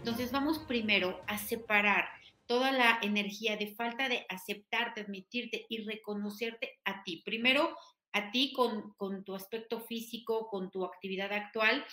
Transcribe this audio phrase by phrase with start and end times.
[0.00, 2.08] Entonces vamos primero a separar
[2.46, 7.20] toda la energía de falta de aceptarte, admitirte y reconocerte a ti.
[7.22, 7.76] Primero
[8.12, 8.94] a ti con,
[9.24, 11.84] tu aspecto físico, con tu actividad actual.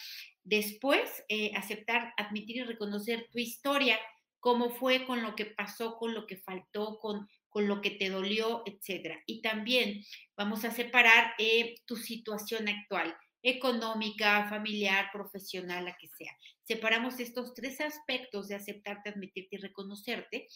[0.45, 3.99] Después eh, aceptar, admitir y reconocer tu historia,
[4.39, 8.09] cómo fue con lo que pasó, con lo que faltó, con, con lo que te
[8.09, 9.17] dolió, etc.
[9.26, 10.01] Y también
[10.37, 16.35] vamos a separar eh, tu situación actual económica, familiar, profesional, la que sea.
[16.63, 20.48] Separamos estos tres aspectos de aceptarte, admitirte y reconocerte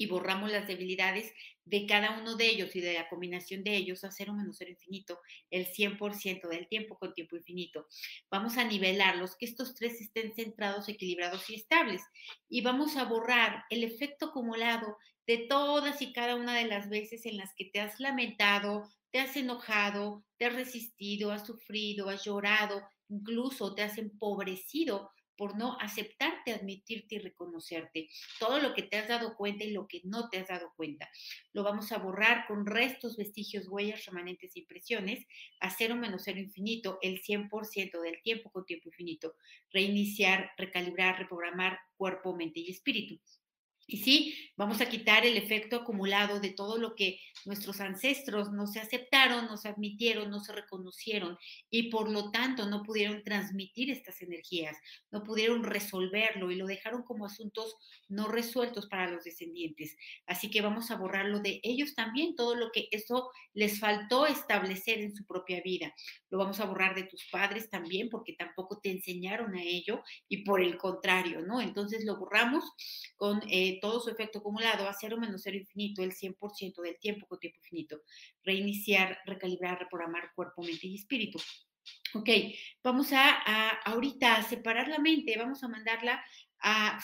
[0.00, 1.30] y borramos las debilidades
[1.66, 4.70] de cada uno de ellos y de la combinación de ellos a cero menos cero
[4.70, 7.86] infinito, el 100% del tiempo con tiempo infinito.
[8.30, 12.00] Vamos a nivelarlos, que estos tres estén centrados, equilibrados y estables.
[12.48, 14.96] Y vamos a borrar el efecto acumulado
[15.30, 19.20] de todas y cada una de las veces en las que te has lamentado, te
[19.20, 25.78] has enojado, te has resistido, has sufrido, has llorado, incluso te has empobrecido por no
[25.78, 28.08] aceptarte, admitirte y reconocerte.
[28.40, 31.08] Todo lo que te has dado cuenta y lo que no te has dado cuenta.
[31.52, 35.24] Lo vamos a borrar con restos, vestigios, huellas, remanentes, impresiones,
[35.60, 39.36] a cero menos cero infinito, el 100% del tiempo con tiempo infinito.
[39.72, 43.20] Reiniciar, recalibrar, reprogramar cuerpo, mente y espíritu.
[43.92, 48.68] Y sí, vamos a quitar el efecto acumulado de todo lo que nuestros ancestros no
[48.68, 51.36] se aceptaron, no se admitieron, no se reconocieron
[51.70, 54.76] y por lo tanto no pudieron transmitir estas energías,
[55.10, 57.74] no pudieron resolverlo y lo dejaron como asuntos
[58.08, 59.96] no resueltos para los descendientes.
[60.26, 65.00] Así que vamos a borrarlo de ellos también, todo lo que eso les faltó establecer
[65.00, 65.92] en su propia vida.
[66.28, 70.44] Lo vamos a borrar de tus padres también porque tampoco te enseñaron a ello y
[70.44, 71.60] por el contrario, ¿no?
[71.60, 72.62] Entonces lo borramos
[73.16, 73.42] con...
[73.48, 77.38] Eh, todo su efecto acumulado a cero menos cero infinito, el 100% del tiempo con
[77.38, 78.02] tiempo infinito.
[78.44, 81.38] Reiniciar, recalibrar, reprogramar cuerpo, mente y espíritu.
[82.14, 82.28] Ok,
[82.82, 86.22] vamos a, a ahorita a separar la mente, vamos a mandarla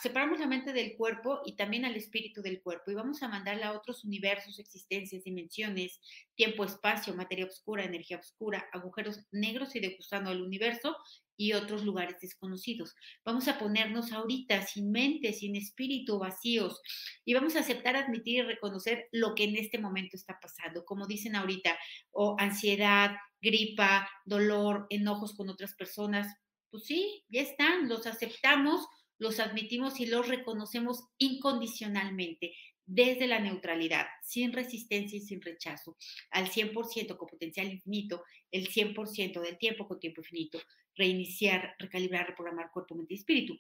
[0.03, 3.69] separamos la mente del cuerpo y también al espíritu del cuerpo y vamos a mandarla
[3.69, 6.01] a otros universos, existencias, dimensiones,
[6.35, 10.97] tiempo, espacio, materia oscura, energía oscura, agujeros negros y degustando al universo
[11.39, 12.95] y otros lugares desconocidos.
[13.25, 16.81] Vamos a ponernos ahorita sin mente, sin espíritu, vacíos
[17.25, 21.07] y vamos a aceptar, admitir y reconocer lo que en este momento está pasando, como
[21.07, 21.79] dicen ahorita,
[22.11, 26.37] o ansiedad, gripa, dolor, enojos con otras personas.
[26.71, 28.87] Pues sí, ya están, los aceptamos
[29.19, 35.97] los admitimos y los reconocemos incondicionalmente, desde la neutralidad, sin resistencia y sin rechazo,
[36.31, 40.61] al 100% con potencial infinito, el 100% del tiempo con tiempo infinito,
[40.95, 43.59] reiniciar, recalibrar, reprogramar cuerpo, mente y espíritu.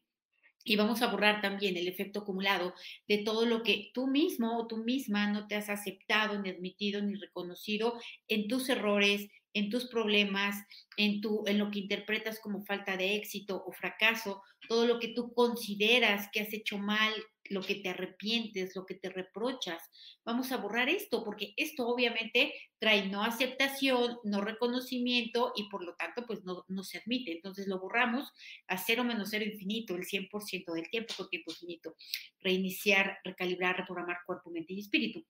[0.64, 2.74] Y vamos a borrar también el efecto acumulado
[3.06, 7.00] de todo lo que tú mismo o tú misma no te has aceptado, ni admitido,
[7.02, 10.56] ni reconocido en tus errores, en tus problemas,
[10.96, 15.08] en, tu, en lo que interpretas como falta de éxito o fracaso, todo lo que
[15.08, 17.12] tú consideras que has hecho mal,
[17.50, 19.82] lo que te arrepientes, lo que te reprochas.
[20.24, 25.94] Vamos a borrar esto porque esto obviamente trae no aceptación, no reconocimiento y por lo
[25.94, 27.32] tanto pues no, no se admite.
[27.32, 28.32] Entonces lo borramos
[28.68, 31.96] a cero menos cero infinito, el 100% del tiempo con tiempo infinito.
[32.40, 35.24] Reiniciar, recalibrar, reprogramar cuerpo, mente y espíritu.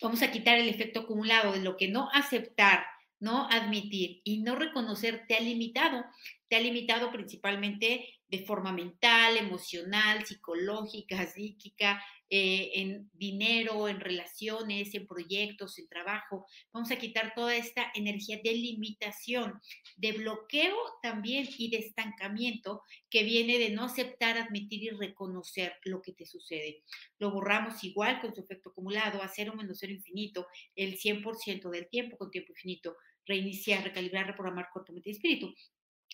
[0.00, 2.84] Vamos a quitar el efecto acumulado de lo que no aceptar
[3.24, 6.04] no admitir y no reconocer te ha limitado.
[6.48, 14.92] Te ha limitado principalmente de forma mental, emocional, psicológica, psíquica, eh, en dinero, en relaciones,
[14.94, 16.46] en proyectos, en trabajo.
[16.72, 19.60] Vamos a quitar toda esta energía de limitación,
[19.96, 26.02] de bloqueo también y de estancamiento que viene de no aceptar, admitir y reconocer lo
[26.02, 26.82] que te sucede.
[27.18, 31.88] Lo borramos igual con su efecto acumulado a cero menos cero infinito, el 100% del
[31.88, 32.96] tiempo con tiempo infinito
[33.26, 35.54] reiniciar, recalibrar, reprogramar cuerpo, mente y espíritu.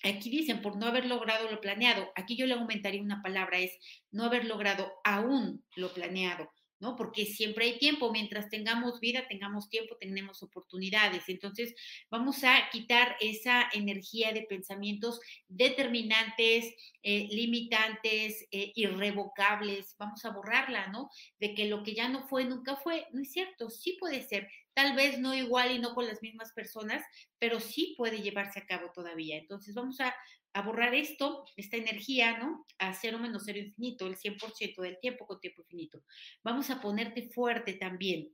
[0.03, 3.79] Aquí dicen, por no haber logrado lo planeado, aquí yo le aumentaría una palabra, es
[4.11, 6.51] no haber logrado aún lo planeado.
[6.81, 6.97] ¿no?
[6.97, 11.29] Porque siempre hay tiempo, mientras tengamos vida, tengamos tiempo, tenemos oportunidades.
[11.29, 11.75] Entonces,
[12.11, 19.95] vamos a quitar esa energía de pensamientos determinantes, eh, limitantes, eh, irrevocables.
[19.99, 21.11] Vamos a borrarla, ¿no?
[21.39, 23.07] De que lo que ya no fue, nunca fue.
[23.13, 26.53] No es cierto, sí puede ser, tal vez no igual y no con las mismas
[26.53, 27.05] personas,
[27.39, 29.37] pero sí puede llevarse a cabo todavía.
[29.37, 30.15] Entonces vamos a,
[30.53, 32.67] a borrar esto, esta energía, ¿no?
[32.79, 36.03] A cero menos cero infinito, el 100% del tiempo con tiempo infinito.
[36.43, 38.33] Vamos a ponerte fuerte también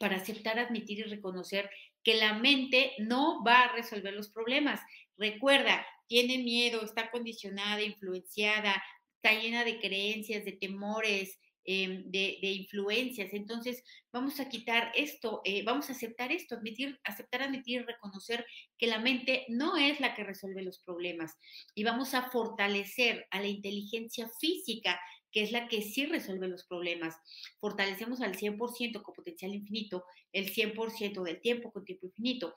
[0.00, 1.70] para aceptar, admitir y reconocer
[2.02, 4.80] que la mente no va a resolver los problemas.
[5.16, 8.82] Recuerda, tiene miedo, está condicionada, influenciada,
[9.16, 13.32] está llena de creencias, de temores, em, de, influencias.
[13.32, 13.82] Entonces,
[14.12, 18.46] vamos a quitar esto, eh, vamos a aceptar esto, admitir, aceptar, admitir reconocer
[18.78, 21.34] que la mente no es la que resuelve los problemas.
[21.74, 25.00] Y vamos a fortalecer a la inteligencia física,
[25.32, 27.14] que es la que sí resuelve los problemas.
[27.60, 32.54] Fortalecemos al 100% con potencial infinito, el 100% del tiempo con tiempo infinito.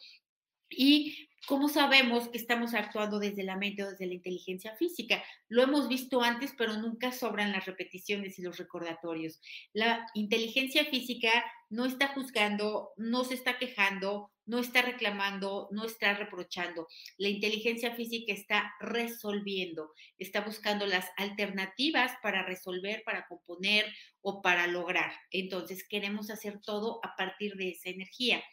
[0.69, 5.23] ¿Y cómo sabemos que estamos actuando desde la mente o desde la inteligencia física?
[5.47, 9.41] Lo hemos visto antes, pero nunca sobran las repeticiones y los recordatorios.
[9.73, 11.31] La inteligencia física
[11.69, 16.87] no está juzgando, no se está quejando, no está reclamando, no está reprochando.
[17.17, 23.85] La inteligencia física está resolviendo, está buscando las alternativas para resolver, para componer
[24.21, 25.13] o para lograr.
[25.29, 28.43] Entonces, queremos hacer todo a partir de esa energía.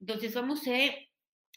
[0.00, 0.78] Entonces, vamos a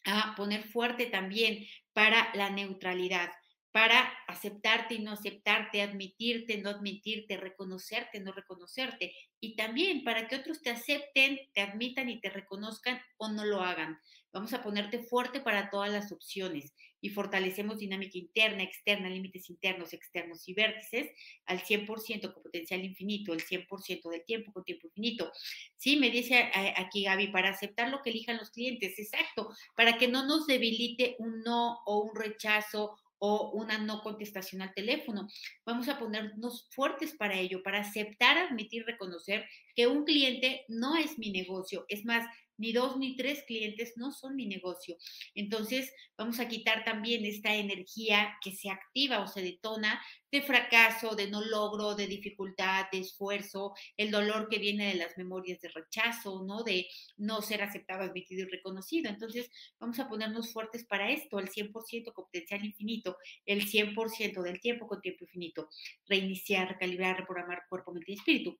[0.06, 3.32] a poner fuerte también para la neutralidad,
[3.72, 10.36] para aceptarte y no aceptarte, admitirte, no admitirte, reconocerte, no reconocerte, y también para que
[10.36, 13.98] otros te acepten, te admitan y te reconozcan o no lo hagan.
[14.34, 19.92] Vamos a ponerte fuerte para todas las opciones y fortalecemos dinámica interna, externa, límites internos,
[19.92, 21.10] externos y vértices
[21.46, 25.32] al 100% con potencial infinito, el 100% del tiempo con tiempo infinito.
[25.76, 30.08] Sí, me dice aquí Gaby, para aceptar lo que elijan los clientes, exacto, para que
[30.08, 35.28] no nos debilite un no o un rechazo o una no contestación al teléfono.
[35.64, 39.46] Vamos a ponernos fuertes para ello, para aceptar, admitir, reconocer
[39.76, 41.86] que un cliente no es mi negocio.
[41.88, 42.26] Es más,
[42.62, 44.96] ni dos ni tres clientes no son mi negocio.
[45.34, 50.00] Entonces, vamos a quitar también esta energía que se activa o se detona
[50.32, 55.18] de fracaso, de no logro, de dificultad, de esfuerzo, el dolor que viene de las
[55.18, 56.64] memorias de rechazo, ¿no?
[56.64, 56.88] De
[57.18, 59.10] no ser aceptado, admitido y reconocido.
[59.10, 59.50] Entonces,
[59.80, 64.88] vamos a ponernos fuertes para esto, el 100% con potencial infinito, el 100% del tiempo
[64.88, 65.68] con tiempo infinito,
[66.06, 68.60] reiniciar, recalibrar, reprogramar cuerpo, mente y espíritu.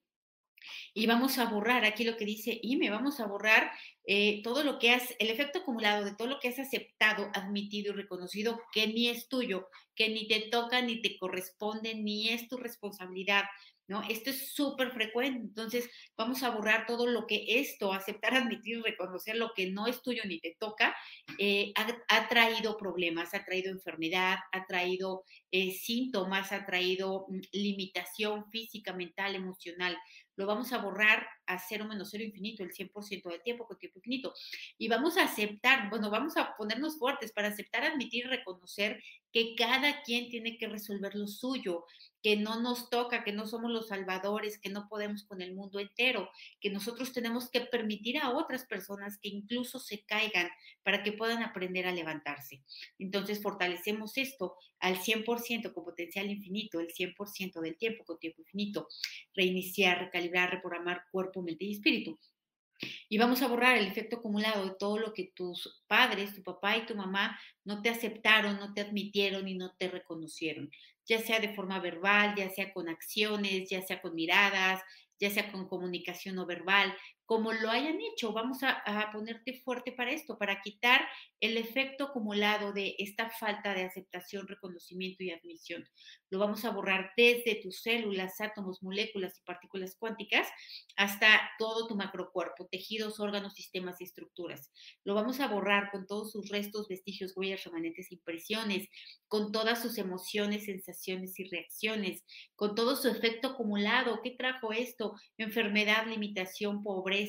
[0.94, 3.72] Y vamos a borrar aquí lo que dice me vamos a borrar
[4.06, 7.94] eh, todo lo que has, el efecto acumulado de todo lo que has aceptado, admitido
[7.94, 12.48] y reconocido que ni es tuyo, que ni te toca, ni te corresponde, ni es
[12.48, 13.44] tu responsabilidad.
[13.88, 14.04] ¿No?
[14.04, 18.82] Esto es súper frecuente, entonces vamos a borrar todo lo que esto, aceptar, admitir y
[18.82, 20.96] reconocer lo que no es tuyo ni te toca,
[21.38, 28.50] eh, ha, traído problemas, ha traído enfermedad, ha traído eh, síntomas, ha traído mm, limitación
[28.50, 29.98] física, mental, emocional
[30.42, 34.00] lo vamos a borrar a cero menos cero infinito, el 100% del tiempo con tiempo
[34.00, 34.34] infinito.
[34.78, 40.04] Y vamos a aceptar, bueno, vamos a ponernos fuertes para aceptar, admitir reconocer que cada
[40.04, 41.86] quien tiene que resolver lo suyo,
[42.22, 45.80] que no nos toca, que no somos los salvadores, que no podemos con el mundo
[45.80, 46.30] entero,
[46.60, 50.50] que nosotros tenemos que permitir a otras personas que incluso se caigan
[50.84, 52.64] para que puedan aprender a levantarse.
[53.00, 58.88] Entonces fortalecemos esto al 100% con potencial infinito, el 100% del tiempo con tiempo infinito,
[59.34, 62.20] reiniciar, recalibrar, reprogramar cuerpo, mente y espíritu.
[63.10, 66.78] Y vamos a borrar el efecto acumulado de todo lo que tus padres, tu papá
[66.78, 70.70] y tu mamá no te aceptaron, no te admitieron y no te reconocieron,
[71.06, 74.82] ya sea de forma verbal, ya sea con acciones, ya sea con miradas,
[75.20, 76.96] ya sea con comunicación no verbal,
[77.32, 78.34] como lo hayan hecho.
[78.34, 78.84] Vamos a,
[79.14, 81.08] ponerte fuerte para esto, para quitar
[81.40, 85.88] el efecto acumulado de esta falta de aceptación, reconocimiento y admisión.
[86.30, 90.46] Lo vamos a borrar desde tus células, átomos, moléculas y partículas cuánticas
[90.98, 94.70] hasta todo tu macrocuerpo, tejidos, órganos, sistemas y estructuras.
[95.06, 98.90] Lo vamos a borrar con todos sus restos, vestigios, huellas, remanentes, impresiones,
[99.30, 102.26] con todas sus emociones, sensaciones y reacciones,
[102.58, 104.20] con todo su efecto acumulado.
[104.22, 105.16] ¿Qué trajo esto?
[105.38, 107.21] Enfermedad, limitación, pobreza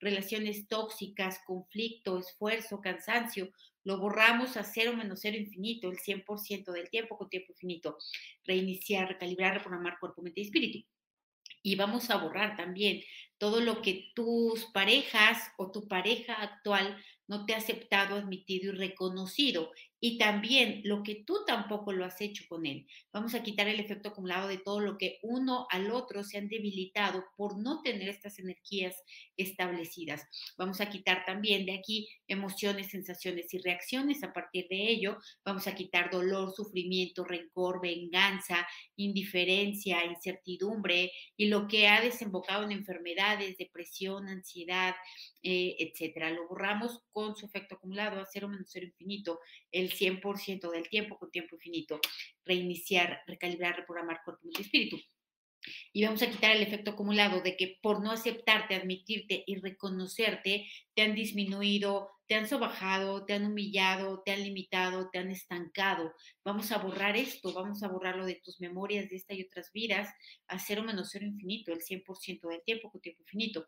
[0.00, 3.50] relaciones tóxicas, conflicto, esfuerzo, cansancio,
[3.84, 7.98] lo borramos a cero menos cero infinito, el 100% del tiempo con tiempo infinito.
[8.44, 10.88] Reiniciar, recalibrar, reprogramar cuerpo, mente y espíritu.
[11.62, 13.02] Y vamos a borrar también
[13.38, 18.76] todo lo que tus parejas o tu pareja actual no te ha aceptado, admitido y
[18.76, 19.72] reconocido.
[20.06, 22.86] Y también lo que tú tampoco lo has hecho con él.
[23.10, 26.48] Vamos a quitar el efecto acumulado de todo lo que uno al otro se han
[26.48, 29.02] debilitado por no tener estas energías
[29.38, 30.26] establecidas.
[30.58, 34.22] Vamos a quitar también de aquí emociones, sensaciones y reacciones.
[34.22, 41.66] A partir de ello, vamos a quitar dolor, sufrimiento, rencor, venganza, indiferencia, incertidumbre y lo
[41.66, 44.94] que ha desembocado en enfermedades, depresión, ansiedad,
[45.42, 46.30] eh, etcétera.
[46.30, 49.40] Lo borramos con su efecto acumulado a cero menos cero infinito,
[49.94, 52.00] 100% del tiempo con tiempo infinito.
[52.44, 54.98] Reiniciar, recalibrar, reprogramar cuerpo, y espíritu.
[55.92, 60.66] Y vamos a quitar el efecto acumulado de que por no aceptarte, admitirte y reconocerte,
[60.94, 66.14] te han disminuido, te han sobajado, te han humillado, te han limitado, te han estancado.
[66.44, 70.08] Vamos a borrar esto, vamos a borrarlo de tus memorias de esta y otras vidas
[70.48, 73.66] a cero menos cero infinito, el 100% del tiempo con tiempo infinito.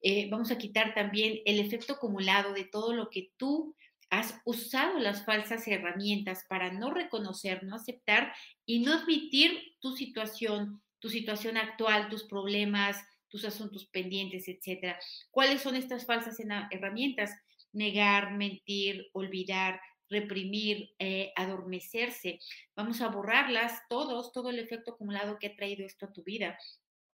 [0.00, 3.76] Eh, vamos a quitar también el efecto acumulado de todo lo que tú
[4.12, 8.34] has usado las falsas herramientas para no reconocer, no aceptar
[8.66, 14.98] y no admitir tu situación, tu situación actual, tus problemas, tus asuntos pendientes, etcétera.
[15.30, 16.36] ¿Cuáles son estas falsas
[16.70, 17.30] herramientas?
[17.72, 22.38] Negar, mentir, olvidar, reprimir, eh, adormecerse.
[22.76, 26.58] Vamos a borrarlas todos, todo el efecto acumulado que ha traído esto a tu vida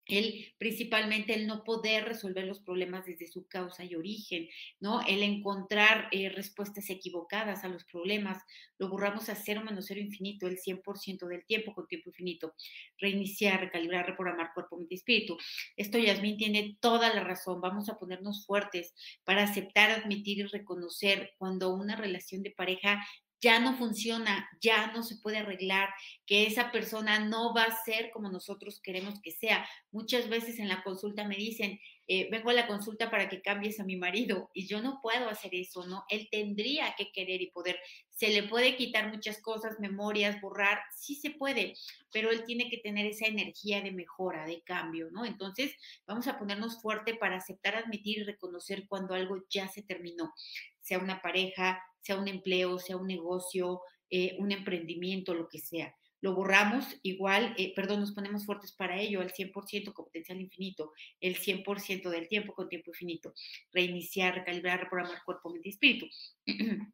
[0.07, 4.47] el principalmente el no poder resolver los problemas desde su causa y origen,
[4.79, 5.01] ¿no?
[5.05, 8.43] El encontrar eh, respuestas equivocadas a los problemas,
[8.77, 12.53] lo borramos a cero menos cero infinito, el 100% del tiempo con tiempo infinito.
[12.97, 15.37] Reiniciar, recalibrar, reprogramar cuerpo, mente y espíritu.
[15.75, 17.61] Esto Yasmín tiene toda la razón.
[17.61, 18.93] Vamos a ponernos fuertes
[19.23, 23.05] para aceptar, admitir y reconocer cuando una relación de pareja
[23.41, 25.89] ya no funciona, ya no se puede arreglar,
[26.25, 29.67] que esa persona no va a ser como nosotros queremos que sea.
[29.91, 33.79] Muchas veces en la consulta me dicen, eh, vengo a la consulta para que cambies
[33.79, 36.05] a mi marido y yo no puedo hacer eso, ¿no?
[36.09, 37.79] Él tendría que querer y poder.
[38.11, 41.73] Se le puede quitar muchas cosas, memorias, borrar, sí se puede,
[42.11, 45.25] pero él tiene que tener esa energía de mejora, de cambio, ¿no?
[45.25, 45.75] Entonces,
[46.05, 50.31] vamos a ponernos fuerte para aceptar, admitir y reconocer cuando algo ya se terminó,
[50.81, 53.81] sea una pareja, sea un empleo, sea un negocio,
[54.11, 55.95] eh, un emprendimiento, lo que sea.
[56.21, 60.93] Lo borramos igual, eh, perdón, nos ponemos fuertes para ello, al 100% con potencial infinito,
[61.19, 63.33] el 100% del tiempo con tiempo infinito.
[63.73, 66.07] Reiniciar, recalibrar, reprogramar cuerpo, mente y espíritu.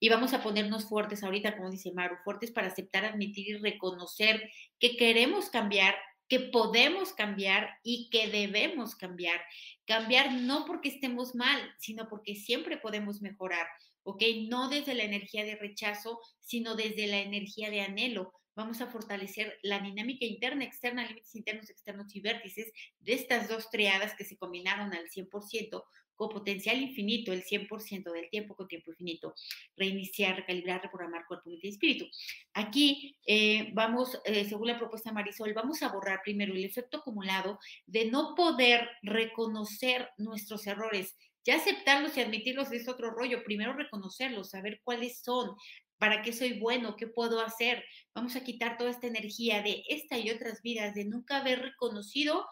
[0.00, 4.50] Y vamos a ponernos fuertes ahorita, como dice Maru, fuertes para aceptar, admitir y reconocer
[4.78, 5.94] que queremos cambiar,
[6.28, 9.38] que podemos cambiar y que debemos cambiar.
[9.84, 13.66] Cambiar no porque estemos mal, sino porque siempre podemos mejorar.
[14.06, 14.22] ¿Ok?
[14.48, 18.32] No desde la energía de rechazo, sino desde la energía de anhelo.
[18.54, 23.68] Vamos a fortalecer la dinámica interna, externa, límites internos, externos y vértices de estas dos
[23.68, 25.84] triadas que se combinaron al 100%
[26.14, 29.34] con potencial infinito, el 100% del tiempo con tiempo infinito.
[29.76, 32.06] Reiniciar, recalibrar, reprogramar cuerpo, mente y espíritu.
[32.54, 37.58] Aquí eh, vamos, eh, según la propuesta Marisol, vamos a borrar primero el efecto acumulado
[37.86, 43.44] de no poder reconocer nuestros errores, ya aceptarlos y admitirlos es otro rollo.
[43.44, 45.56] Primero reconocerlos, saber cuáles son,
[45.98, 47.84] para qué soy bueno, qué puedo hacer.
[48.14, 52.46] Vamos a quitar toda esta energía de esta y otras vidas, de nunca haber reconocido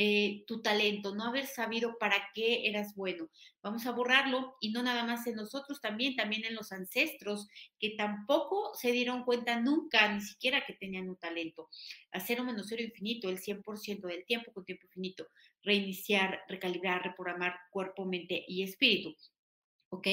[0.00, 3.28] eh, tu talento, no haber sabido para qué eras bueno.
[3.64, 7.48] Vamos a borrarlo y no nada más en nosotros, también, también en los ancestros
[7.80, 11.68] que tampoco se dieron cuenta nunca, ni siquiera que tenían un talento.
[12.12, 15.26] A cero menos cero infinito, el 100% del tiempo con tiempo infinito.
[15.64, 19.16] Reiniciar, recalibrar, reprogramar cuerpo, mente y espíritu.
[19.90, 20.06] ¿Ok?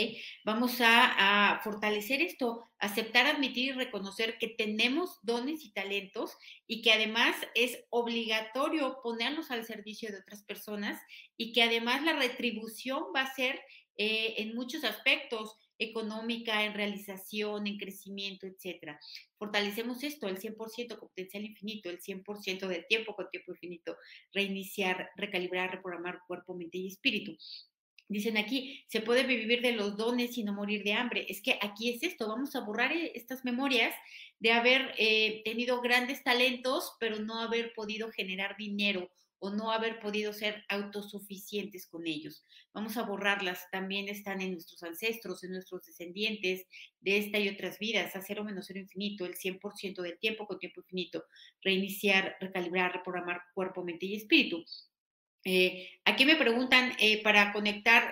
[0.43, 6.91] Vamos a, fortalecer esto, aceptar, admitir y reconocer que tenemos dones y talentos y que
[6.91, 11.01] además es obligatorio ponerlos al servicio de otras personas
[11.37, 13.61] y que además la retribución va a ser
[13.97, 18.99] eh, en muchos aspectos económica, en realización, en crecimiento, etcétera.
[19.37, 23.97] Fortalecemos esto, el 100% con potencial infinito, el 100% del tiempo con tiempo infinito,
[24.33, 27.37] reiniciar, recalibrar, reprogramar cuerpo, mente y espíritu.
[28.07, 31.25] Dicen aquí, se puede vivir de los dones y no morir de hambre.
[31.27, 33.95] Es que aquí es esto, vamos a borrar eh, estas memorias
[34.39, 39.09] de haber eh, tenido grandes talentos, pero no haber podido generar dinero
[39.39, 42.43] o no haber podido ser autosuficientes con ellos.
[42.73, 46.65] Vamos a borrarlas, también están en nuestros ancestros, en nuestros descendientes
[46.99, 50.59] de esta y otras vidas, a cero menos cero infinito, el 100% del tiempo con
[50.59, 51.25] tiempo infinito,
[51.61, 54.63] reiniciar, recalibrar, reprogramar cuerpo, mente y espíritu.
[55.47, 58.11] Eh, aquí me preguntan eh, para conectar,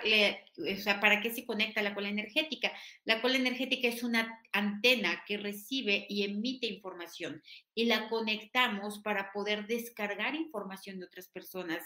[0.56, 2.72] o sea, ¿para qué se conecta la cola energética?
[3.04, 7.42] La cola energética es una antena que recibe y emite información
[7.74, 11.84] y la conectamos para poder descargar información de otras personas.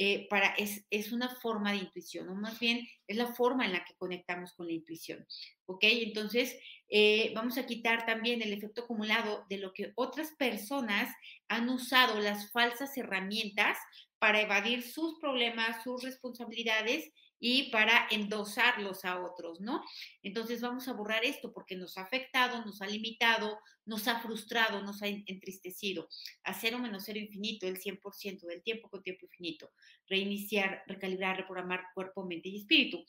[0.00, 3.72] Eh, para, es, es, una forma de intuición, o más bien es la forma en
[3.72, 5.26] la que conectamos con la intuición.
[5.66, 5.80] ¿ok?
[5.82, 6.56] Entonces,
[6.88, 11.12] eh, vamos a quitar también el efecto acumulado de lo que otras personas
[11.48, 13.76] han usado las falsas herramientas
[14.18, 19.82] para evadir sus problemas, sus responsabilidades y para endosarlos a otros, ¿no?
[20.22, 24.82] Entonces vamos a borrar esto porque nos ha afectado, nos ha limitado, nos ha frustrado,
[24.82, 26.08] nos ha entristecido.
[26.44, 29.70] A cero menos cero infinito, el 100% del tiempo con tiempo infinito.
[30.08, 33.04] Reiniciar, recalibrar, reprogramar cuerpo, mente y espíritu.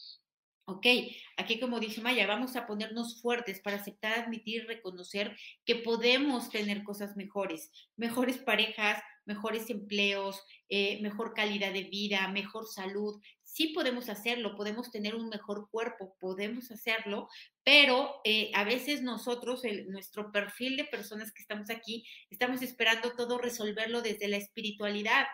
[0.69, 0.85] Ok,
[1.35, 5.35] aquí como dice Maya, vamos a ponernos fuertes para aceptar, admitir reconocer
[5.65, 12.67] que podemos tener cosas mejores, mejores parejas, mejores empleos, eh, mejor calidad de vida, mejor
[12.67, 13.19] salud.
[13.41, 17.29] Sí podemos hacerlo, podemos tener un mejor cuerpo, podemos hacerlo,
[17.63, 23.39] pero eh, a veces nosotros, nuestro perfil de personas que estamos aquí, estamos esperando todo
[23.39, 25.25] resolverlo desde la espiritualidad.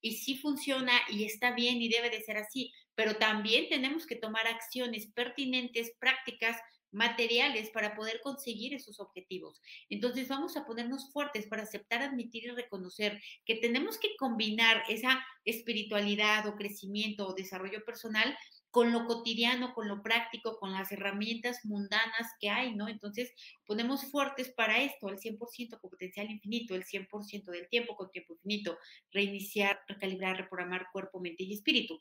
[0.00, 4.14] Y sí funciona y está bien y debe de ser así, pero también tenemos que
[4.14, 6.58] tomar acciones pertinentes, prácticas,
[6.92, 9.62] materiales para poder conseguir esos objetivos.
[9.88, 15.24] Entonces vamos a ponernos fuertes para aceptar, admitir y reconocer que tenemos que combinar esa
[15.46, 18.36] espiritualidad o crecimiento o desarrollo personal
[18.70, 22.86] con lo cotidiano, con lo práctico, con las herramientas mundanas que hay, ¿no?
[22.86, 23.32] Entonces,
[23.64, 28.34] ponemos fuertes para esto, el 100% con potencial infinito, el 100% del tiempo con tiempo
[28.34, 28.78] infinito,
[29.10, 31.98] reiniciar, recalibrar, reprogramar cuerpo, mente y espíritu.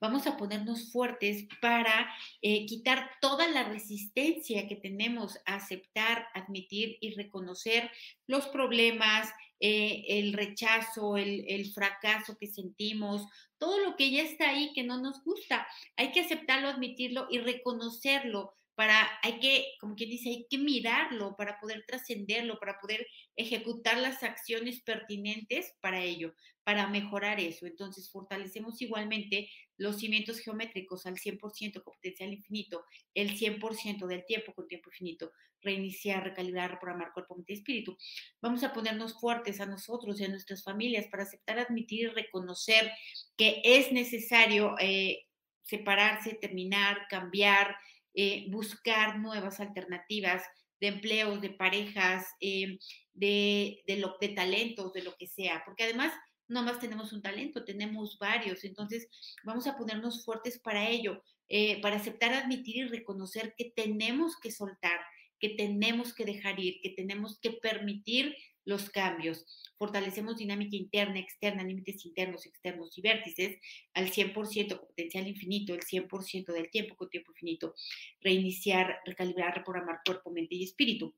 [0.00, 2.08] Vamos a ponernos fuertes para
[2.42, 7.90] eh, quitar toda la resistencia que tenemos a aceptar, admitir y reconocer
[8.26, 9.28] los problemas,
[9.60, 13.26] eh, el rechazo, el, el, fracaso que sentimos,
[13.58, 15.66] todo lo que ya está ahí que no nos gusta.
[15.96, 21.34] Hay que aceptarlo, admitirlo y reconocerlo para, hay que, como quien dice, hay que mirarlo
[21.34, 26.32] para poder trascenderlo, para poder ejecutar las acciones pertinentes para ello,
[26.62, 27.66] para mejorar eso.
[27.66, 34.54] Entonces, fortalecemos igualmente los cimientos geométricos al 100% con potencial infinito, el 100% del tiempo
[34.54, 37.98] con tiempo infinito, reiniciar, recalibrar, reprogramar cuerpo, mente y espíritu.
[38.40, 42.92] Vamos a ponernos fuertes a nosotros y a nuestras familias para aceptar, admitir y reconocer
[43.36, 45.26] que es necesario eh,
[45.64, 47.76] separarse, terminar, cambiar,
[48.14, 50.42] eh, buscar nuevas alternativas
[50.80, 52.78] de empleos, de parejas, eh,
[53.14, 56.12] de, de, lo, de talentos, de lo que sea, porque además
[56.48, 59.08] no más tenemos un talento, tenemos varios, entonces
[59.44, 64.50] vamos a ponernos fuertes para ello, eh, para aceptar, admitir y reconocer que tenemos que
[64.50, 64.98] soltar,
[65.38, 68.34] que tenemos que dejar ir, que tenemos que permitir
[68.68, 69.46] los cambios.
[69.78, 73.58] Fortalecemos dinámica interna, externa, límites internos, externos y vértices
[73.94, 77.74] al 100% con potencial infinito, el 100% del tiempo con tiempo infinito.
[78.20, 81.14] Reiniciar, recalibrar, reprogramar cuerpo, mente y espíritu.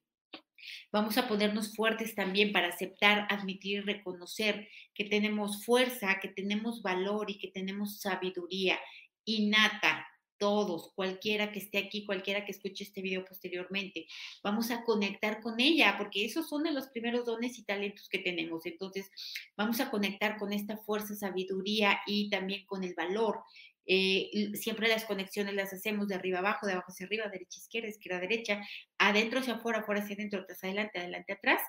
[0.92, 6.82] Vamos a ponernos fuertes también para aceptar, admitir y reconocer que tenemos fuerza, que tenemos
[6.82, 8.78] valor y que tenemos sabiduría
[9.24, 10.06] innata
[10.40, 14.06] todos, cualquiera que esté aquí, cualquiera que escuche este video posteriormente.
[14.42, 18.18] Vamos a conectar con ella, porque esos son de los primeros dones y talentos que
[18.18, 18.66] tenemos.
[18.66, 19.10] Entonces,
[19.56, 23.44] vamos a conectar con esta fuerza, sabiduría y también con el valor
[23.86, 27.88] eh, siempre las conexiones las hacemos de arriba abajo, de abajo hacia arriba, derecha izquierda,
[27.88, 28.60] izquierda derecha,
[28.98, 31.62] adentro hacia afuera, afuera hacia adentro, atrás adelante, adelante atrás,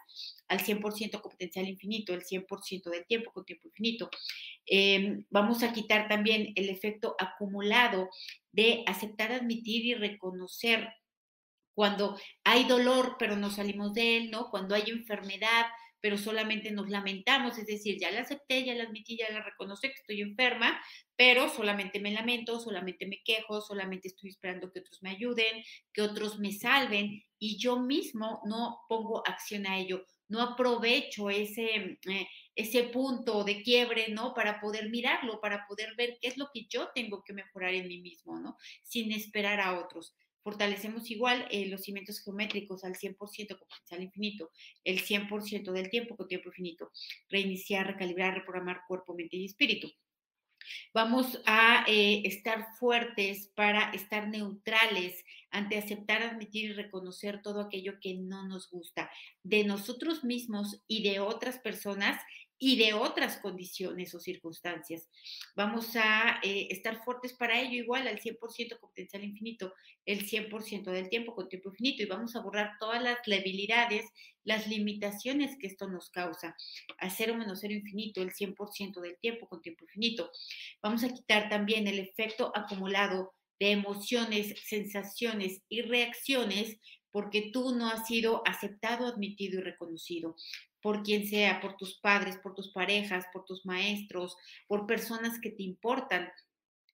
[0.47, 4.09] al 100% con potencial infinito, el 100% del tiempo con tiempo infinito.
[4.65, 8.09] Em, vamos a quitar también el efecto acumulado
[8.51, 10.89] de aceptar, admitir y reconocer
[11.73, 14.49] cuando hay dolor, pero no salimos de él, ¿no?
[14.49, 15.65] Cuando hay enfermedad,
[16.01, 19.87] pero solamente nos lamentamos, es decir, ya la acepté, ya la admití, ya la reconocí
[19.87, 20.81] que estoy enferma,
[21.15, 26.01] pero solamente me lamento, solamente me quejo, solamente estoy esperando que otros me ayuden, que
[26.01, 32.27] otros me salven y yo mismo no pongo acción a ello, no aprovecho ese, eh,
[32.55, 34.33] ese punto de quiebre, ¿no?
[34.33, 37.87] Para poder mirarlo, para poder ver qué es lo que yo tengo que mejorar en
[37.87, 38.57] mí mismo, ¿no?
[38.81, 40.15] Sin esperar a otros.
[40.43, 44.51] Fortalecemos igual eh, los cimientos geométricos al 100% con potencial infinito,
[44.83, 46.91] el 100% del tiempo con tiempo infinito.
[47.29, 49.91] Reiniciar, recalibrar, reprogramar cuerpo, mente y espíritu.
[50.93, 57.99] Vamos a eh, estar fuertes para estar neutrales ante aceptar, admitir y reconocer todo aquello
[58.01, 59.09] que no nos gusta
[59.43, 62.21] de nosotros mismos y de otras personas
[62.63, 65.09] y de otras condiciones o circunstancias.
[65.55, 69.73] Vamos a eh, estar fuertes para ello, igual al 100% con potencial infinito,
[70.05, 74.05] el 100% del tiempo con tiempo infinito, y vamos a borrar todas las debilidades,
[74.43, 76.55] las limitaciones que esto nos causa,
[76.99, 80.29] a cero menos cero infinito, el 100% del tiempo con tiempo infinito.
[80.83, 86.77] Vamos a quitar también el efecto acumulado de emociones, sensaciones y reacciones
[87.09, 90.35] porque tú no has sido aceptado, admitido y reconocido
[90.81, 94.35] por quien sea, por tus padres, por tus parejas, por tus maestros,
[94.67, 96.31] por personas que te importan,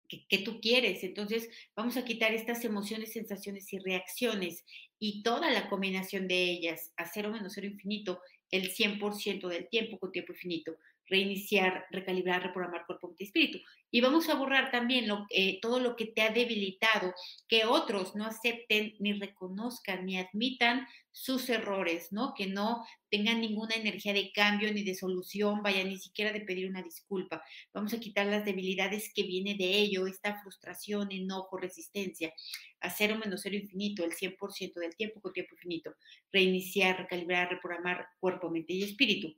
[0.08, 1.04] que, tú quieres.
[1.04, 4.63] Entonces, vamos a quitar estas emociones, sensaciones y reacciones
[5.00, 10.00] y toda la combinación de ellas a cero menos cero infinito el 100% del tiempo
[10.00, 13.60] con tiempo infinito reiniciar, recalibrar, reprogramar cuerpo, mente y espíritu.
[13.89, 17.13] Y vamos a borrar también lo, eh, todo lo que te ha debilitado,
[17.48, 22.34] que otros no acepten ni reconozcan ni admitan sus errores, ¿no?
[22.36, 26.70] Que no tengan ninguna energía de cambio ni de solución, vaya ni siquiera de pedir
[26.70, 27.41] una disculpa.
[27.74, 32.34] Vamos a quitar las debilidades que viene de ello, esta frustración, enojo, resistencia,
[32.82, 35.96] a cero menos cero infinito, el 100% del tiempo con tiempo infinito.
[36.32, 39.34] Reiniciar, recalibrar, reprogramar cuerpo, mente y espíritu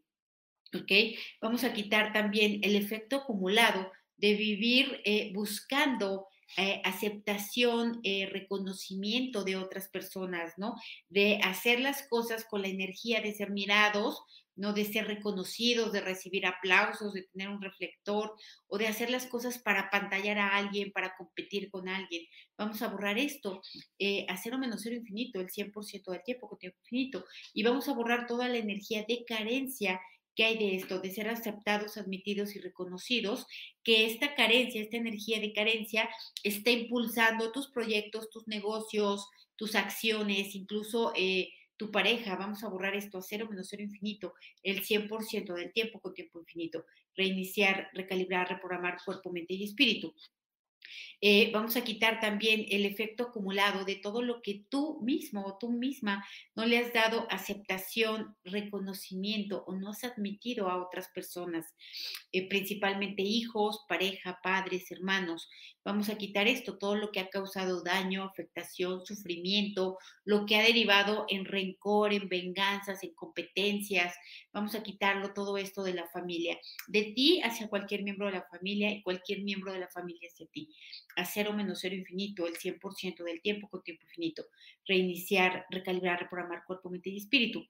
[0.73, 1.17] ¿ok?
[1.41, 6.27] Vamos a quitar también el efecto acumulado de vivir eh, buscando
[6.57, 10.75] eh, aceptación, eh, reconocimiento de otras personas, ¿no?
[11.07, 14.23] De hacer las cosas con la energía de ser mirados,
[14.55, 18.35] no de ser reconocidos, de recibir aplausos, de tener un reflector
[18.67, 22.25] o de hacer las cosas para pantallar a alguien, para competir con alguien.
[22.57, 23.61] Vamos a borrar esto,
[24.27, 27.93] a cero menos cero infinito, el 100% del tiempo con tiempo infinito, y vamos a
[27.93, 30.01] borrar toda la energía de carencia
[30.39, 31.01] ¿Qué hay de esto?
[31.01, 33.45] De ser aceptados, admitidos y reconocidos,
[33.83, 36.09] que esta carencia, esta energía de carencia
[36.45, 42.37] está impulsando tus proyectos, tus negocios, tus acciones, incluso eh, tu pareja.
[42.37, 46.39] Vamos a borrar esto a cero menos cero infinito, el 100% del tiempo con tiempo
[46.39, 46.85] infinito.
[47.17, 50.15] Reiniciar, recalibrar, reprogramar cuerpo, mente y espíritu.
[51.21, 55.57] Eh, vamos a quitar también el efecto acumulado de todo lo que tú mismo o
[55.57, 61.65] tú misma no le has dado aceptación, reconocimiento o no has admitido a otras personas,
[62.31, 65.49] eh, principalmente hijos, pareja, padres, hermanos.
[65.89, 70.61] Vamos a quitar esto, todo lo que ha causado daño, afectación, sufrimiento, lo que ha
[70.61, 74.13] derivado en rencor, en venganzas, en competencias.
[74.53, 78.45] Vamos a quitarlo todo esto de la familia, de ti hacia cualquier miembro de la
[78.51, 80.69] familia y cualquier miembro de la familia hacia ti.
[81.15, 84.45] A cero menos cero infinito, el 100% del tiempo con tiempo infinito.
[84.85, 87.65] Reiniciar, recalibrar, reprogramar cuerpo, mente y espíritu.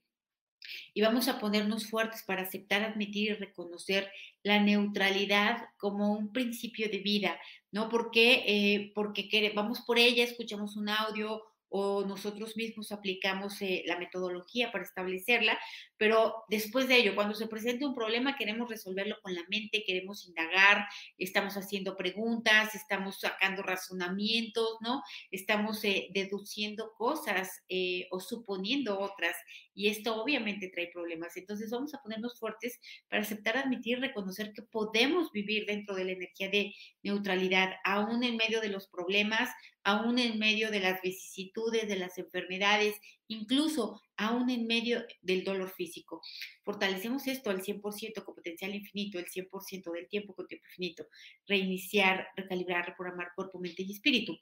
[0.94, 4.12] Y vamos a ponernos fuertes para aceptar, admitir y reconocer
[4.44, 7.40] la neutralidad como un principio de vida,
[7.72, 7.90] ¿no?
[7.90, 13.98] Porque, eh, porque vamos por ella, escuchamos un audio o nosotros mismos aplicamos eh, la
[13.98, 15.58] metodología para establecerla,
[15.98, 20.28] pero después de ello, cuando se presenta un problema, queremos resolverlo con la mente, queremos
[20.28, 25.04] indagar, estamos haciendo preguntas, estamos sacando razonamientos, ¿no?
[25.32, 29.36] Estamos eh, deduciendo cosas eh, o suponiendo otras,
[29.74, 31.38] y esto obviamente trae problemas.
[31.38, 36.12] Entonces vamos a ponernos fuertes para aceptar, admitir, reconocer que podemos vivir dentro de la
[36.12, 39.50] energía de neutralidad, aún en medio de los problemas,
[39.90, 42.96] aún en medio de las vicisitudes, de las enfermedades,
[43.28, 46.22] incluso aún en medio del dolor físico.
[46.64, 51.08] Fortalecemos esto al 100% con potencial infinito, el 100% del tiempo con tiempo infinito.
[51.48, 54.38] Reiniciar, recalibrar, reprogramar cuerpo, mente y espíritu.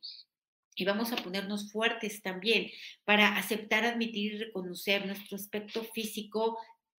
[0.75, 2.69] Y vamos a ponernos fuertes también
[3.05, 6.57] para aceptar, admitir y reconocer nuestro aspecto físico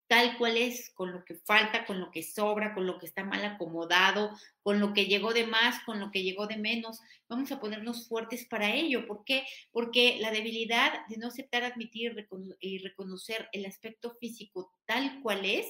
[0.09, 3.25] tal cual es, con lo que falta, con lo que sobra, con lo que está
[3.25, 4.31] mal acomodado,
[4.63, 7.01] con lo que llegó de más, con lo que llegó de menos.
[7.29, 9.07] Vamos a ponernos fuertes para ello.
[9.07, 9.45] ¿Por qué?
[9.71, 12.27] Porque la debilidad de no aceptar, admitir
[12.59, 15.67] y reconocer el aspecto físico tal cual es,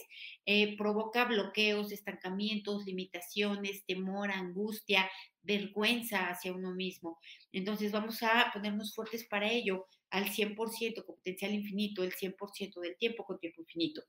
[0.46, 5.11] eh, provoca bloqueos, estancamientos, limitaciones, temor, angustia,
[5.42, 7.18] vergüenza hacia uno mismo.
[7.51, 12.97] Entonces vamos a ponernos fuertes para ello al 100% con potencial infinito, el 100% del
[12.97, 14.03] tiempo con tiempo infinito.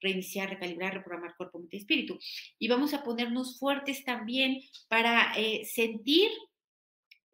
[0.00, 2.18] Reiniciar, recalibrar, reprogramar cuerpo, mente y espíritu.
[2.58, 6.30] Y vamos a ponernos fuertes también para eh, sentir,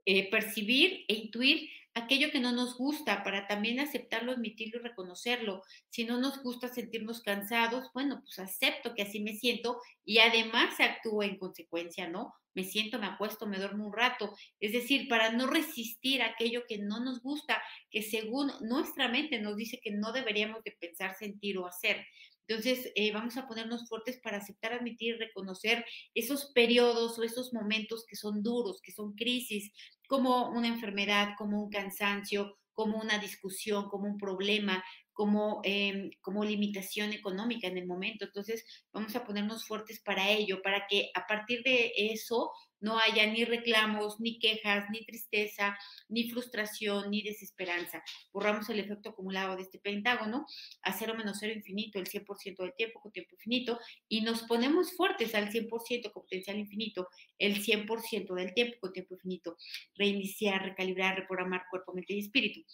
[0.04, 5.62] eh, percibir e intuir aquello que no nos gusta, para también aceptarlo, admitirlo y reconocerlo.
[5.88, 10.78] Si no nos gusta sentirnos cansados, bueno, pues acepto que así me siento y además
[10.80, 12.34] actúo en consecuencia, ¿no?
[12.54, 14.34] Me siento, me acuesto, me duermo un rato.
[14.58, 19.56] Es decir, para no resistir aquello que no nos gusta, que según nuestra mente nos
[19.56, 22.04] dice que no deberíamos de pensar, sentir o hacer.
[22.50, 25.84] Entonces, eh, vamos a ponernos fuertes para aceptar, admitir, reconocer
[26.14, 29.72] esos periodos o esos momentos que son duros, que son crisis,
[30.08, 34.82] como una enfermedad, como un cansancio, como una discusión, como un problema,
[35.12, 38.24] como, em, como limitación económica en el momento.
[38.24, 43.26] Entonces, vamos a ponernos fuertes para ello, para que a partir de eso no haya
[43.26, 48.02] ni reclamos, ni quejas, ni tristeza, ni frustración, ni desesperanza.
[48.32, 50.46] Borramos el efecto acumulado de este pentágono
[50.82, 54.92] a cero menos cero infinito, el 100% del tiempo con tiempo infinito, y nos ponemos
[54.96, 59.56] fuertes al 100% con potencial infinito, el 100% del tiempo con tiempo infinito.
[59.94, 62.64] Reiniciar, recalibrar, reprogramar cuerpo, mente y espíritu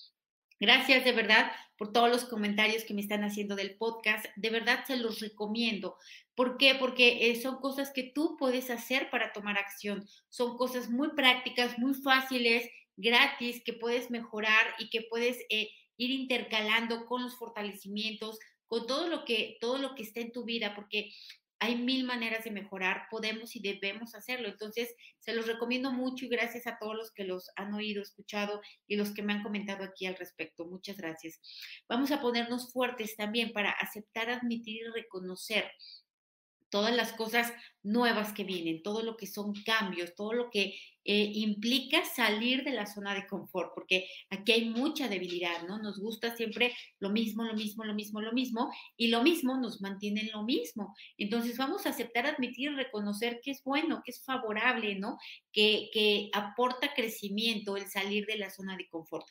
[0.59, 4.25] Gracias de verdad por todos los comentarios que me están haciendo del podcast.
[4.37, 5.97] De verdad se los recomiendo.
[6.35, 6.75] ¿Por qué?
[6.75, 10.07] Porque eh, son cosas que tú puedes hacer para tomar acción.
[10.29, 16.11] Son cosas muy prácticas, muy fáciles, gratis, que puedes mejorar y que puedes eh, ir
[16.11, 20.75] intercalando con los fortalecimientos, con todo lo que todo lo que está en tu vida,
[20.75, 21.11] porque
[21.59, 24.49] hay mil maneras de mejorar, podemos y debemos hacerlo.
[24.49, 28.61] Entonces, se los recomiendo mucho y gracias a todos los que los han oído, escuchado
[28.87, 30.67] y los que me han comentado aquí al respecto.
[30.67, 31.41] Muchas gracias.
[31.89, 35.71] Vamos a ponernos fuertes también para aceptar, admitir y reconocer
[36.71, 37.53] todas las cosas
[37.83, 40.75] nuevas que vienen, todo lo que son cambios, todo lo que
[41.05, 45.79] eh, implica salir de la zona de confort, porque aquí hay mucha debilidad, ¿no?
[45.79, 49.81] Nos gusta siempre lo mismo, lo mismo, lo mismo, lo mismo, y lo mismo nos
[49.81, 50.97] mantiene en lo mismo.
[51.17, 55.17] Entonces vamos a aceptar, admitir, reconocer que es bueno, que es favorable, ¿no?
[55.53, 59.27] Que, que aporta crecimiento el salir de la zona de confort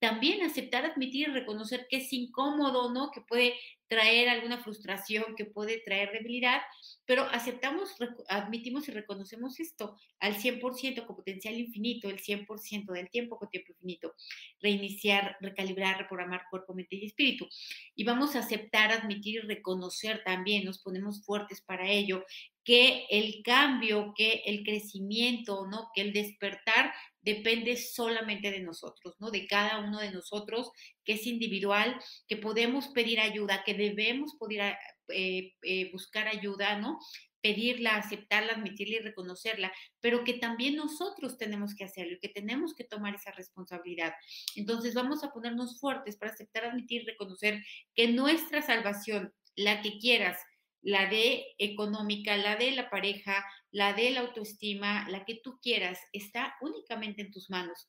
[0.00, 3.10] también aceptar, admitir y reconocer que es incómodo, ¿no?
[3.10, 3.54] Que puede
[3.88, 6.60] traer alguna frustración, que puede traer debilidad,
[7.06, 7.96] pero aceptamos,
[8.28, 13.72] admitimos y reconocemos esto al 100% con potencial infinito, el 100% del tiempo con tiempo
[13.72, 14.14] infinito.
[14.60, 17.48] Reiniciar, recalibrar, reprogramar cuerpo, mente y espíritu.
[17.94, 22.24] Y vamos a aceptar, admitir y reconocer también, nos ponemos fuertes para ello,
[22.68, 25.88] que el cambio, que el crecimiento, ¿no?
[25.94, 29.30] Que el despertar depende solamente de nosotros, ¿no?
[29.30, 30.70] De cada uno de nosotros,
[31.02, 34.76] que es individual, que podemos pedir ayuda, que debemos poder
[35.08, 36.98] eh, eh, buscar ayuda, ¿no?
[37.40, 42.74] pedirla, aceptarla, admitirla y reconocerla, pero que también nosotros tenemos que hacerlo y que tenemos
[42.74, 44.12] que tomar esa responsabilidad.
[44.56, 47.62] Entonces vamos a ponernos fuertes para aceptar, admitir reconocer
[47.94, 50.36] que nuestra salvación, la que quieras,
[50.82, 55.98] la de económica, la de la pareja, la de la autoestima, la que tú quieras,
[56.12, 57.88] está únicamente en tus manos.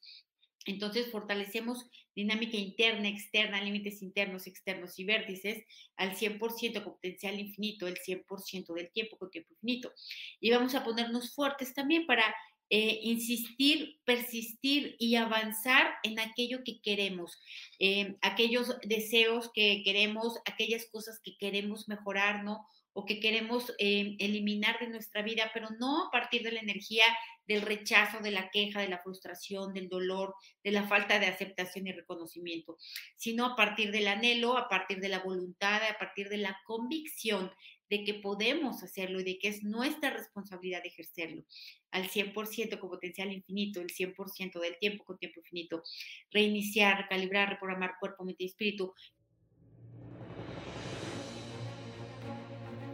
[0.65, 5.63] Entonces fortalecemos dinámica interna, externa, límites internos, externos y vértices
[5.95, 9.91] al 100% con potencial infinito, el 100% del tiempo con tiempo infinito.
[10.39, 12.35] Y vamos a ponernos fuertes también para
[12.71, 17.39] eh, insistir, persistir y avanzar en aquello que queremos,
[17.79, 22.67] eh, aquellos deseos que queremos, aquellas cosas que queremos mejorar, ¿no?
[22.93, 27.05] O que queremos eh, eliminar de nuestra vida, pero no a partir de la energía
[27.47, 31.87] del rechazo, de la queja, de la frustración, del dolor, de la falta de aceptación
[31.87, 32.77] y reconocimiento,
[33.15, 37.51] sino a partir del anhelo, a partir de la voluntad, a partir de la convicción
[37.89, 41.43] de que podemos hacerlo y de que es nuestra responsabilidad ejercerlo.
[41.91, 45.81] Al 100% con potencial infinito, el 100% del tiempo con tiempo infinito,
[46.29, 48.93] reiniciar, recalibrar, reprogramar cuerpo, mente y espíritu,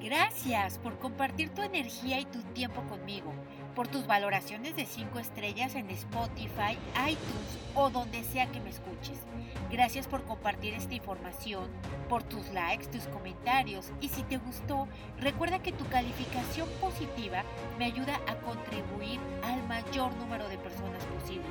[0.05, 3.33] Gracias por compartir tu energía y tu tiempo conmigo,
[3.73, 6.77] por tus valoraciones de 5 estrellas en Spotify,
[7.09, 9.17] iTunes o donde sea que me escuches.
[9.71, 11.71] Gracias por compartir esta información,
[12.07, 14.87] por tus likes, tus comentarios y si te gustó,
[15.19, 17.41] recuerda que tu calificación positiva
[17.79, 21.47] me ayuda a contribuir al mayor número de personas posible.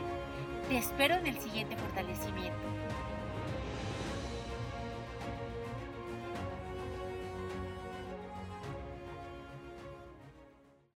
[0.68, 2.62] Te espero en el siguiente fortalecimiento.